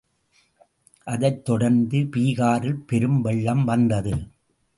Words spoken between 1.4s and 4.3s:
தொடர்ந்து பீகாரில் பெரும் வெள்ளம் வந்தது.